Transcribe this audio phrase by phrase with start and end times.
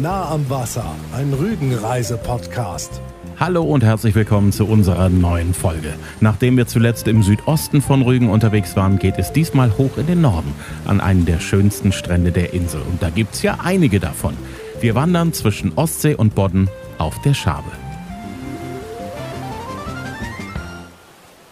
[0.00, 0.84] Nah am Wasser,
[1.16, 3.00] ein Rügenreise-Podcast.
[3.38, 5.94] Hallo und herzlich willkommen zu unserer neuen Folge.
[6.20, 10.20] Nachdem wir zuletzt im Südosten von Rügen unterwegs waren, geht es diesmal hoch in den
[10.20, 10.52] Norden,
[10.84, 12.80] an einen der schönsten Strände der Insel.
[12.80, 14.36] Und da gibt es ja einige davon.
[14.80, 16.68] Wir wandern zwischen Ostsee und Bodden
[16.98, 17.70] auf der Schabe.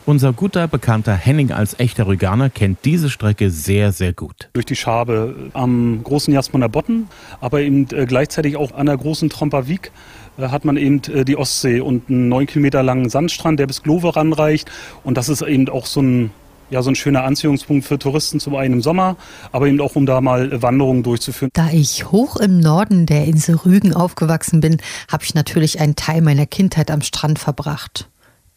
[0.05, 4.50] Unser guter Bekannter Henning als echter Rüganer kennt diese Strecke sehr, sehr gut.
[4.53, 7.07] Durch die Schabe am großen Jasmunder Botten,
[7.40, 9.93] aber eben äh, gleichzeitig auch an der großen Tromperwiek
[10.39, 13.85] äh, hat man eben äh, die Ostsee und einen neun Kilometer langen Sandstrand, der bis
[13.85, 14.68] Glove ranreicht.
[15.04, 16.31] Und das ist eben auch so ein
[16.71, 19.17] ja, so ein schöner Anziehungspunkt für Touristen zum einen im Sommer,
[19.53, 21.50] aber eben auch um da mal Wanderungen durchzuführen.
[21.53, 24.79] Da ich hoch im Norden der Insel Rügen aufgewachsen bin,
[25.11, 28.09] habe ich natürlich einen Teil meiner Kindheit am Strand verbracht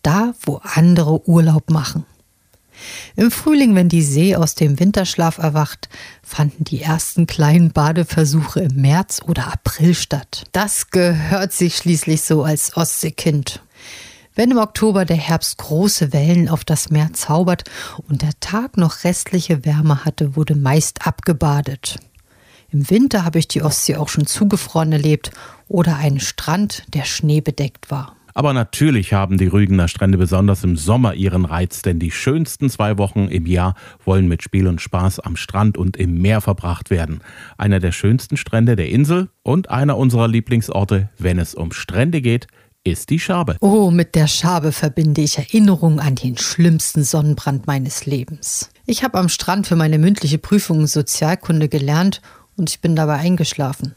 [0.06, 2.06] da, wo andere Urlaub machen.
[3.16, 5.88] Im Frühling, wenn die See aus dem Winterschlaf erwacht,
[6.22, 10.44] fanden die ersten kleinen Badeversuche im März oder April statt.
[10.52, 13.62] Das gehört sich schließlich so als Ostseekind.
[14.36, 17.64] Wenn im Oktober der Herbst große Wellen auf das Meer zaubert
[18.10, 21.98] und der Tag noch restliche Wärme hatte, wurde meist abgebadet.
[22.70, 25.32] Im Winter habe ich die Ostsee auch schon zugefroren erlebt
[25.70, 28.18] oder einen Strand, der schneebedeckt war.
[28.38, 32.98] Aber natürlich haben die Rügener Strände besonders im Sommer ihren Reiz, denn die schönsten zwei
[32.98, 37.22] Wochen im Jahr wollen mit Spiel und Spaß am Strand und im Meer verbracht werden.
[37.58, 42.48] Einer der schönsten Strände der Insel und einer unserer Lieblingsorte, wenn es um Strände geht,
[42.84, 43.56] ist die Schabe.
[43.62, 48.70] Oh, mit der Schabe verbinde ich Erinnerungen an den schlimmsten Sonnenbrand meines Lebens.
[48.86, 52.22] Ich habe am Strand für meine mündliche Prüfung Sozialkunde gelernt
[52.58, 53.96] und ich bin dabei eingeschlafen.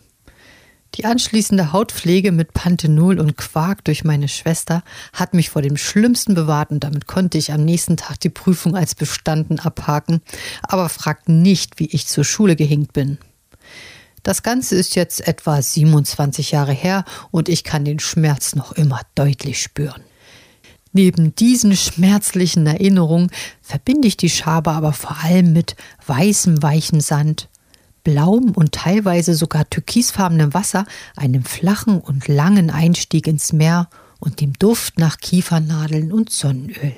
[0.95, 6.35] Die anschließende Hautpflege mit Panthenol und Quark durch meine Schwester hat mich vor dem Schlimmsten
[6.35, 10.23] bewahrt und damit konnte ich am nächsten Tag die Prüfung als bestanden abhaken,
[10.63, 13.19] aber fragt nicht, wie ich zur Schule gehinkt bin.
[14.25, 19.01] Das Ganze ist jetzt etwa 27 Jahre her und ich kann den Schmerz noch immer
[19.15, 20.03] deutlich spüren.
[20.93, 23.31] Neben diesen schmerzlichen Erinnerungen
[23.63, 25.77] verbinde ich die Schabe aber vor allem mit
[26.07, 27.49] weißem, weichem Sand,
[28.09, 34.55] blauem und teilweise sogar türkisfarbenem Wasser, einem flachen und langen Einstieg ins Meer und dem
[34.55, 36.95] Duft nach Kiefernadeln und Sonnenöl.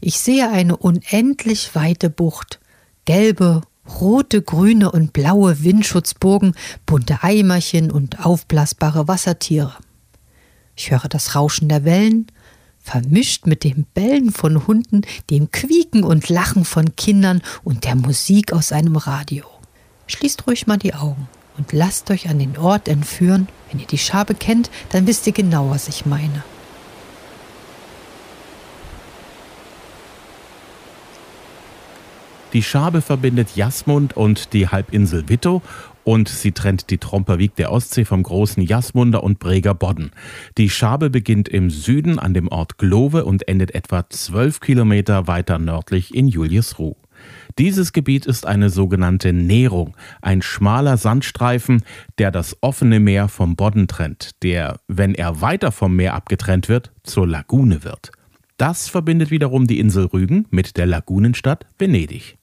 [0.00, 2.60] Ich sehe eine unendlich weite Bucht,
[3.06, 3.62] gelbe,
[3.98, 6.54] rote, grüne und blaue Windschutzbogen,
[6.84, 9.74] bunte Eimerchen und aufblasbare Wassertiere.
[10.76, 12.26] Ich höre das Rauschen der Wellen,
[12.78, 15.00] vermischt mit dem Bellen von Hunden,
[15.30, 19.46] dem Quieken und Lachen von Kindern und der Musik aus einem Radio.
[20.08, 23.48] Schließt ruhig mal die Augen und lasst euch an den Ort entführen.
[23.70, 26.42] Wenn ihr die Schabe kennt, dann wisst ihr genau, was ich meine.
[32.54, 35.62] Die Schabe verbindet Jasmund und die Halbinsel Wittow
[36.04, 40.12] und sie trennt die Tromperwiek der Ostsee vom großen Jasmunder und Breger Bodden.
[40.56, 45.58] Die Schabe beginnt im Süden an dem Ort Glove und endet etwa zwölf Kilometer weiter
[45.58, 46.94] nördlich in Juliusruh.
[47.58, 51.82] Dieses Gebiet ist eine sogenannte Nährung, ein schmaler Sandstreifen,
[52.18, 56.92] der das offene Meer vom Bodden trennt, der, wenn er weiter vom Meer abgetrennt wird,
[57.02, 58.12] zur Lagune wird.
[58.58, 62.37] Das verbindet wiederum die Insel Rügen mit der Lagunenstadt Venedig.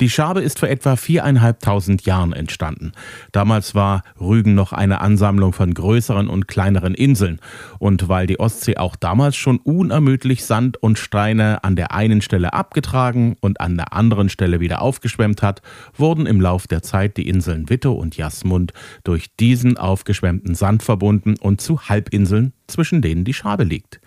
[0.00, 2.92] Die Schabe ist vor etwa viereinhalbtausend Jahren entstanden.
[3.32, 7.40] Damals war Rügen noch eine Ansammlung von größeren und kleineren Inseln.
[7.78, 12.52] Und weil die Ostsee auch damals schon unermüdlich Sand und Steine an der einen Stelle
[12.52, 15.62] abgetragen und an der anderen Stelle wieder aufgeschwemmt hat,
[15.94, 18.72] wurden im Lauf der Zeit die Inseln Wittow und Jasmund
[19.04, 24.00] durch diesen aufgeschwemmten Sand verbunden und zu Halbinseln, zwischen denen die Schabe liegt.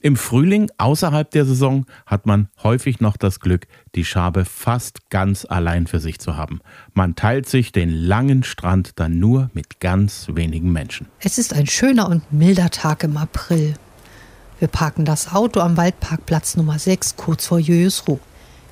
[0.00, 5.44] Im Frühling außerhalb der Saison hat man häufig noch das Glück, die Schabe fast ganz
[5.44, 6.60] allein für sich zu haben.
[6.94, 11.08] Man teilt sich den langen Strand dann nur mit ganz wenigen Menschen.
[11.18, 13.74] Es ist ein schöner und milder Tag im April.
[14.60, 18.18] Wir parken das Auto am Waldparkplatz Nummer 6 kurz vor Jöjesruh.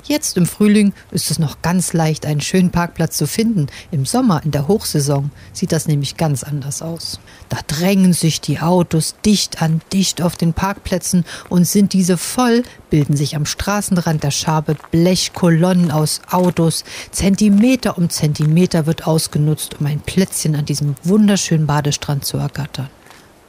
[0.05, 3.67] Jetzt im Frühling ist es noch ganz leicht, einen schönen Parkplatz zu finden.
[3.91, 7.19] Im Sommer, in der Hochsaison, sieht das nämlich ganz anders aus.
[7.49, 12.63] Da drängen sich die Autos dicht an dicht auf den Parkplätzen und sind diese voll,
[12.89, 16.85] bilden sich am Straßenrand der Schabe Blechkolonnen aus Autos.
[17.11, 22.89] Zentimeter um Zentimeter wird ausgenutzt, um ein Plätzchen an diesem wunderschönen Badestrand zu ergattern.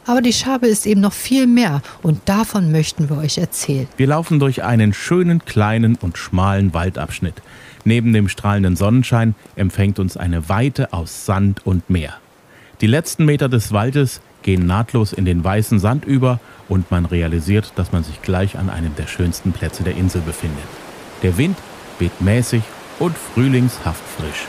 [0.07, 3.87] Aber die Schabe ist eben noch viel mehr und davon möchten wir euch erzählen.
[3.97, 7.35] Wir laufen durch einen schönen kleinen und schmalen Waldabschnitt.
[7.83, 12.13] Neben dem strahlenden Sonnenschein empfängt uns eine Weite aus Sand und Meer.
[12.79, 16.39] Die letzten Meter des Waldes gehen nahtlos in den weißen Sand über
[16.69, 20.63] und man realisiert, dass man sich gleich an einem der schönsten Plätze der Insel befindet.
[21.21, 21.57] Der Wind
[21.99, 22.63] weht mäßig
[22.99, 24.47] und frühlingshaft frisch.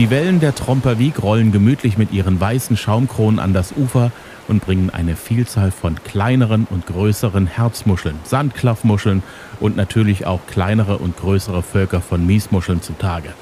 [0.00, 4.12] Die Wellen der Tromperwiek rollen gemütlich mit ihren weißen Schaumkronen an das Ufer
[4.48, 9.22] und bringen eine Vielzahl von kleineren und größeren Herzmuscheln, Sandklaffmuscheln
[9.60, 13.34] und natürlich auch kleinere und größere Völker von Miesmuscheln zutage.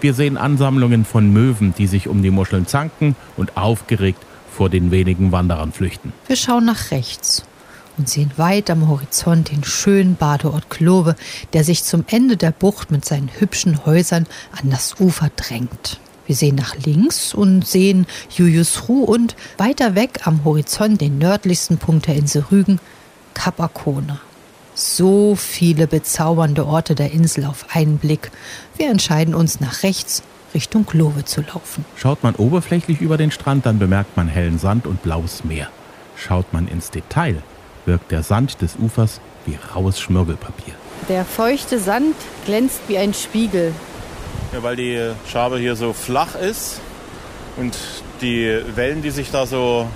[0.00, 4.92] Wir sehen Ansammlungen von Möwen, die sich um die Muscheln zanken und aufgeregt vor den
[4.92, 6.12] wenigen Wanderern flüchten.
[6.28, 7.44] Wir schauen nach rechts
[7.98, 11.16] und sehen weit am Horizont den schönen Badeort Klove,
[11.52, 16.00] der sich zum Ende der Bucht mit seinen hübschen Häusern an das Ufer drängt.
[16.26, 22.06] Wir sehen nach links und sehen Jujusru und weiter weg am Horizont den nördlichsten Punkt
[22.06, 22.80] der Insel Rügen,
[23.34, 24.20] Kap Arkona.
[24.74, 28.30] So viele bezaubernde Orte der Insel auf einen Blick.
[28.76, 30.22] Wir entscheiden uns nach rechts
[30.54, 31.84] Richtung Klove zu laufen.
[31.96, 35.68] Schaut man oberflächlich über den Strand, dann bemerkt man hellen Sand und blaues Meer.
[36.16, 37.42] Schaut man ins Detail,
[37.88, 40.74] wirkt der Sand des Ufers wie raues Schmirgelpapier.
[41.08, 42.14] Der feuchte Sand
[42.44, 43.72] glänzt wie ein Spiegel.
[44.52, 46.80] Ja, weil die Schabe hier so flach ist
[47.56, 47.76] und
[48.20, 49.88] die Wellen, die sich da so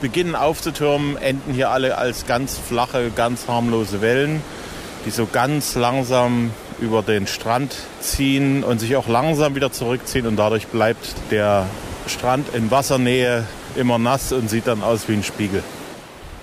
[0.00, 4.42] beginnen aufzutürmen, enden hier alle als ganz flache, ganz harmlose Wellen,
[5.06, 6.50] die so ganz langsam
[6.80, 11.66] über den Strand ziehen und sich auch langsam wieder zurückziehen und dadurch bleibt der
[12.06, 15.62] Strand in Wassernähe immer nass und sieht dann aus wie ein Spiegel.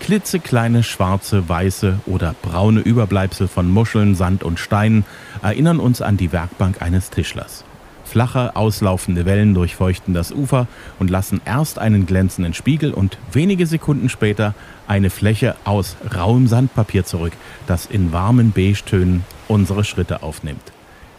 [0.06, 5.04] Klitzekleine schwarze, weiße oder braune Überbleibsel von Muscheln, Sand und Steinen
[5.42, 7.64] erinnern uns an die Werkbank eines Tischlers.
[8.04, 10.68] Flache, auslaufende Wellen durchfeuchten das Ufer
[11.00, 14.54] und lassen erst einen glänzenden Spiegel und wenige Sekunden später
[14.88, 17.34] eine Fläche aus rauem Sandpapier zurück,
[17.66, 20.72] das in warmen Beige-Tönen unsere Schritte aufnimmt.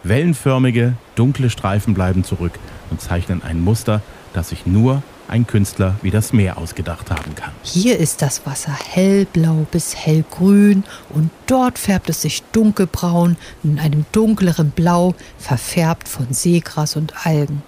[0.05, 2.57] Wellenförmige, dunkle Streifen bleiben zurück
[2.91, 4.01] und zeichnen ein Muster,
[4.33, 7.53] das sich nur ein Künstler wie das Meer ausgedacht haben kann.
[7.63, 14.05] Hier ist das Wasser hellblau bis hellgrün und dort färbt es sich dunkelbraun in einem
[14.13, 17.63] dunkleren Blau, verfärbt von Seegras und Algen.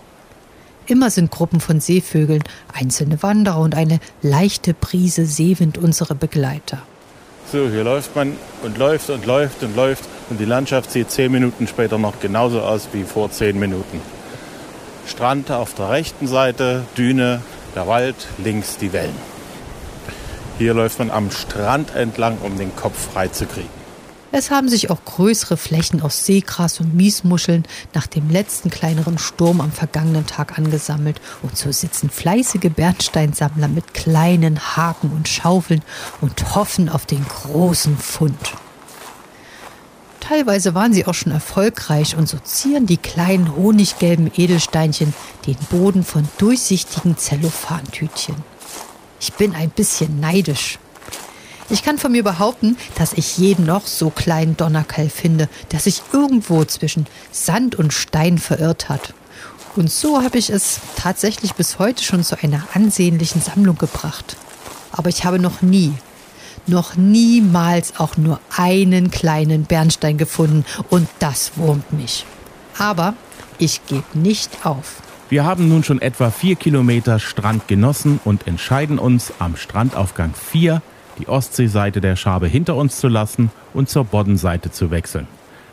[0.86, 6.78] Immer sind Gruppen von Seevögeln, einzelne Wanderer und eine leichte Brise Seewind unsere Begleiter.
[7.50, 11.32] So, hier läuft man und läuft und läuft und läuft und die Landschaft sieht zehn
[11.32, 14.00] Minuten später noch genauso aus wie vor zehn Minuten.
[15.08, 17.42] Strand auf der rechten Seite, Düne,
[17.74, 19.16] der Wald, links die Wellen.
[20.58, 23.68] Hier läuft man am Strand entlang, um den Kopf frei zu kriegen.
[24.30, 27.64] Es haben sich auch größere Flächen aus Seegras und Miesmuscheln
[27.94, 33.94] nach dem letzten kleineren Sturm am vergangenen Tag angesammelt und so sitzen fleißige Bernsteinsammler mit
[33.94, 35.82] kleinen Haken und Schaufeln
[36.20, 38.36] und hoffen auf den großen Fund.
[40.28, 45.14] Teilweise waren sie auch schon erfolgreich und so zieren die kleinen honiggelben Edelsteinchen
[45.46, 48.36] den Boden von durchsichtigen Zellophantütchen.
[49.20, 50.78] Ich bin ein bisschen neidisch.
[51.70, 56.02] Ich kann von mir behaupten, dass ich jeden noch so kleinen Donnerkeil finde, der sich
[56.12, 59.14] irgendwo zwischen Sand und Stein verirrt hat.
[59.76, 64.36] Und so habe ich es tatsächlich bis heute schon zu einer ansehnlichen Sammlung gebracht.
[64.92, 65.94] Aber ich habe noch nie
[66.68, 72.24] noch niemals auch nur einen kleinen Bernstein gefunden und das wurmt mich.
[72.78, 73.14] Aber
[73.58, 75.02] ich gebe nicht auf.
[75.28, 80.80] Wir haben nun schon etwa vier Kilometer Strand genossen und entscheiden uns, am Strandaufgang 4
[81.18, 85.26] die Ostseeseite der Schabe hinter uns zu lassen und zur Boddenseite zu wechseln.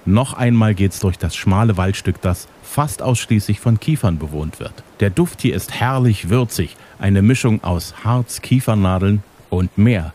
[0.06, 4.74] Noch einmal geht's durch das schmale Waldstück, das fast ausschließlich von Kiefern bewohnt wird.
[5.00, 10.14] Der Duft hier ist herrlich würzig, eine Mischung aus Harz, Kiefernadeln und mehr.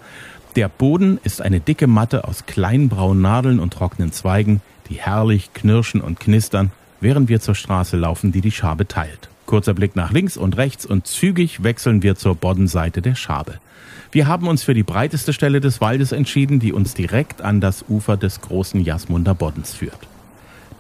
[0.57, 5.55] Der Boden ist eine dicke Matte aus kleinen braunen Nadeln und trockenen Zweigen, die herrlich
[5.55, 9.29] knirschen und knistern, während wir zur Straße laufen, die die Schabe teilt.
[9.47, 13.61] Kurzer Blick nach links und rechts und zügig wechseln wir zur Boddenseite der Schabe.
[14.11, 17.85] Wir haben uns für die breiteste Stelle des Waldes entschieden, die uns direkt an das
[17.89, 20.01] Ufer des großen Jasmunder Boddens führt.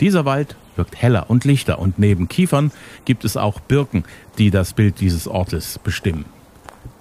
[0.00, 2.72] Dieser Wald wirkt heller und lichter und neben Kiefern
[3.04, 4.02] gibt es auch Birken,
[4.36, 6.24] die das Bild dieses Ortes bestimmen.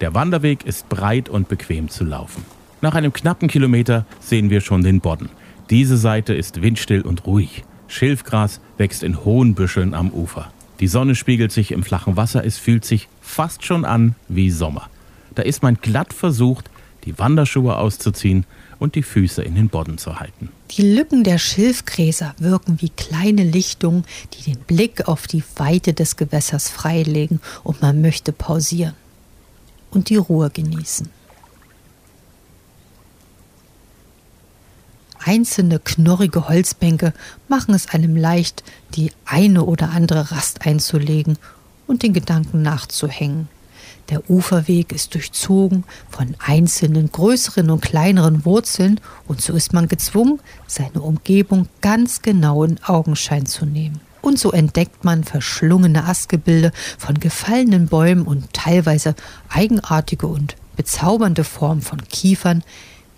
[0.00, 2.44] Der Wanderweg ist breit und bequem zu laufen.
[2.82, 5.28] Nach einem knappen Kilometer sehen wir schon den Bodden.
[5.68, 7.64] Diese Seite ist windstill und ruhig.
[7.88, 10.50] Schilfgras wächst in hohen Büscheln am Ufer.
[10.80, 14.88] Die Sonne spiegelt sich im flachen Wasser, es fühlt sich fast schon an wie Sommer.
[15.34, 16.70] Da ist man glatt versucht,
[17.04, 18.46] die Wanderschuhe auszuziehen
[18.78, 20.48] und die Füße in den Bodden zu halten.
[20.70, 26.16] Die Lücken der Schilfgräser wirken wie kleine Lichtungen, die den Blick auf die Weite des
[26.16, 28.94] Gewässers freilegen und man möchte pausieren
[29.90, 31.19] und die Ruhe genießen.
[35.30, 37.12] Einzelne knorrige Holzbänke
[37.46, 38.64] machen es einem leicht,
[38.96, 41.38] die eine oder andere Rast einzulegen
[41.86, 43.46] und den Gedanken nachzuhängen.
[44.08, 50.40] Der Uferweg ist durchzogen von einzelnen größeren und kleineren Wurzeln und so ist man gezwungen,
[50.66, 54.00] seine Umgebung ganz genau in Augenschein zu nehmen.
[54.22, 59.14] Und so entdeckt man verschlungene Astgebilde von gefallenen Bäumen und teilweise
[59.48, 62.64] eigenartige und bezaubernde Formen von Kiefern,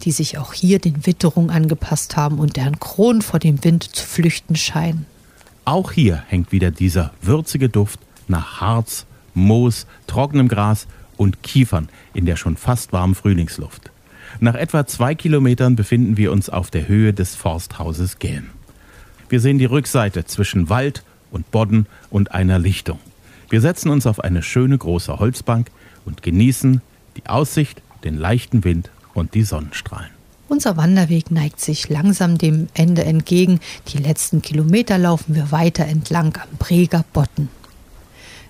[0.03, 4.07] die sich auch hier den Witterungen angepasst haben und deren Kronen vor dem Wind zu
[4.07, 5.07] flüchten scheinen.
[5.65, 12.27] Auch hier hängt wieder dieser würzige Duft nach Harz, Moos, trockenem Gras und Kiefern in
[12.27, 13.91] der schon fast warmen Frühlingsluft.
[14.41, 18.51] Nach etwa zwei Kilometern befinden wir uns auf der Höhe des Forsthauses Gelm.
[19.29, 22.99] Wir sehen die Rückseite zwischen Wald und Bodden und einer Lichtung.
[23.51, 25.71] Wir setzen uns auf eine schöne große Holzbank
[26.05, 26.81] und genießen
[27.17, 30.11] die Aussicht, den leichten Wind und die Sonnenstrahlen.
[30.49, 33.61] Unser Wanderweg neigt sich langsam dem Ende entgegen.
[33.89, 37.49] Die letzten Kilometer laufen wir weiter entlang am Breger Botten.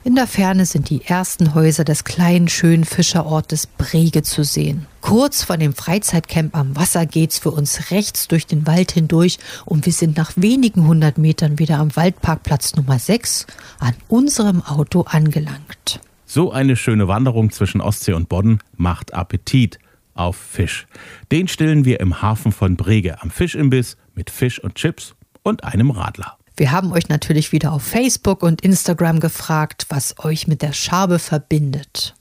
[0.04, 4.86] In der Ferne sind die ersten Häuser des kleinen, schönen Fischerortes Brege zu sehen.
[5.00, 9.86] Kurz vor dem Freizeitcamp am Wasser geht's für uns rechts durch den Wald hindurch und
[9.86, 13.46] wir sind nach wenigen hundert Metern wieder am Waldparkplatz Nummer 6
[13.78, 16.00] an unserem Auto angelangt.
[16.26, 19.78] So eine schöne Wanderung zwischen Ostsee und Bodden macht Appetit
[20.14, 20.86] auf Fisch.
[21.30, 25.90] Den stillen wir im Hafen von Brege am Fischimbiss mit Fisch und Chips und einem
[25.90, 26.36] Radler.
[26.56, 31.18] Wir haben euch natürlich wieder auf Facebook und Instagram gefragt, was euch mit der Schabe
[31.18, 32.14] verbindet.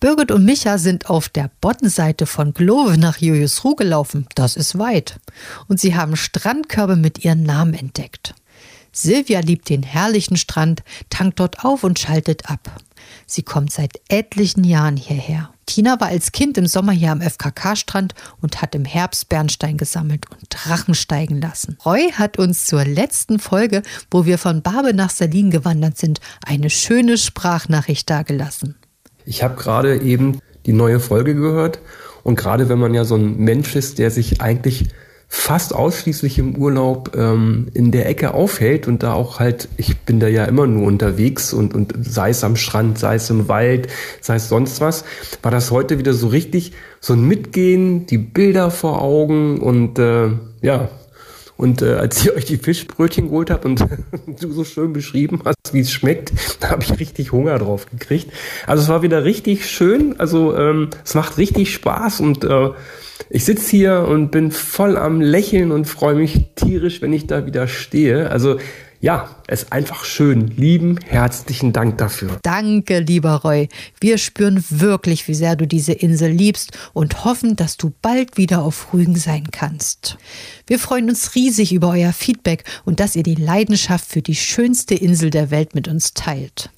[0.00, 4.26] Birgit und Micha sind auf der Boddenseite von Glove nach Juliusruh gelaufen.
[4.34, 5.20] Das ist weit.
[5.68, 8.34] Und sie haben Strandkörbe mit ihren Namen entdeckt.
[8.92, 12.80] Silvia liebt den herrlichen Strand, tankt dort auf und schaltet ab.
[13.26, 15.50] Sie kommt seit etlichen Jahren hierher.
[15.66, 20.26] Tina war als Kind im Sommer hier am FKK-Strand und hat im Herbst Bernstein gesammelt
[20.30, 21.78] und Drachen steigen lassen.
[21.84, 26.70] Roy hat uns zur letzten Folge, wo wir von Barbe nach Salin gewandert sind, eine
[26.70, 28.74] schöne Sprachnachricht dagelassen.
[29.24, 31.78] Ich habe gerade eben die neue Folge gehört
[32.24, 34.88] und gerade wenn man ja so ein Mensch ist, der sich eigentlich
[35.32, 40.18] fast ausschließlich im Urlaub ähm, in der Ecke aufhält und da auch halt, ich bin
[40.18, 43.86] da ja immer nur unterwegs und, und sei es am Strand, sei es im Wald,
[44.20, 45.04] sei es sonst was,
[45.40, 50.30] war das heute wieder so richtig so ein Mitgehen, die Bilder vor Augen und äh,
[50.62, 50.88] ja,
[51.56, 53.86] und äh, als ihr euch die Fischbrötchen geholt habt und
[54.40, 58.32] du so schön beschrieben hast, wie es schmeckt, da habe ich richtig Hunger drauf gekriegt.
[58.66, 60.18] Also es war wieder richtig schön.
[60.18, 62.70] Also ähm, es macht richtig Spaß und äh,
[63.30, 67.46] ich sitze hier und bin voll am Lächeln und freue mich tierisch, wenn ich da
[67.46, 68.28] wieder stehe.
[68.28, 68.58] Also
[69.00, 70.48] ja, es ist einfach schön.
[70.48, 72.38] Lieben, herzlichen Dank dafür.
[72.42, 73.68] Danke, lieber Roy.
[74.00, 78.62] Wir spüren wirklich, wie sehr du diese Insel liebst und hoffen, dass du bald wieder
[78.62, 80.18] auf Rügen sein kannst.
[80.66, 84.96] Wir freuen uns riesig über euer Feedback und dass ihr die Leidenschaft für die schönste
[84.96, 86.70] Insel der Welt mit uns teilt.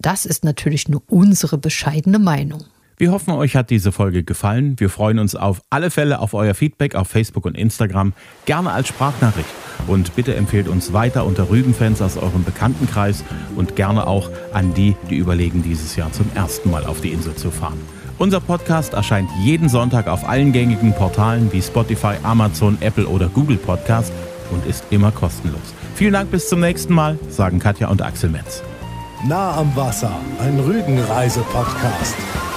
[0.00, 2.64] Das ist natürlich nur unsere bescheidene Meinung.
[3.00, 4.78] Wir hoffen, euch hat diese Folge gefallen.
[4.78, 8.12] Wir freuen uns auf alle Fälle auf euer Feedback auf Facebook und Instagram,
[8.44, 9.48] gerne als Sprachnachricht.
[9.86, 13.24] Und bitte empfehlt uns weiter unter Rügenfans aus eurem Bekanntenkreis
[13.56, 17.34] und gerne auch an die, die überlegen, dieses Jahr zum ersten Mal auf die Insel
[17.36, 17.80] zu fahren.
[18.18, 23.56] Unser Podcast erscheint jeden Sonntag auf allen gängigen Portalen wie Spotify, Amazon, Apple oder Google
[23.56, 24.12] Podcast
[24.50, 25.72] und ist immer kostenlos.
[25.94, 28.62] Vielen Dank, bis zum nächsten Mal, sagen Katja und Axel Metz.
[29.26, 32.49] Nah am Wasser, ein Rügenreise-Podcast.